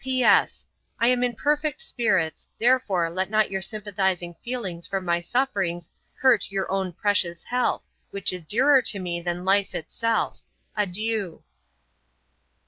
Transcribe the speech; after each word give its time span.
'P.S. 0.03 0.65
I 0.99 1.09
am 1.09 1.21
in 1.23 1.35
perfect 1.35 1.79
spirits, 1.79 2.47
therefore 2.57 3.11
let 3.11 3.29
not 3.29 3.51
your 3.51 3.61
sympathizing 3.61 4.33
feelings 4.43 4.87
for 4.87 4.99
my 4.99 5.21
sufferings 5.21 5.91
hurt 6.15 6.49
your 6.49 6.71
own 6.71 6.91
precious 6.91 7.43
health, 7.43 7.85
which 8.09 8.33
is 8.33 8.47
dearer 8.47 8.81
to 8.81 8.97
me 8.97 9.21
than 9.21 9.45
life 9.45 9.75
itself. 9.75 10.41
Adieu! 10.75 11.43